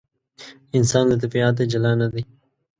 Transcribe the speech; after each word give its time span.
انسان 0.77 1.03
له 1.09 1.15
طبیعته 1.23 1.63
جلا 1.71 1.91
نه 2.01 2.07
دی. 2.13 2.23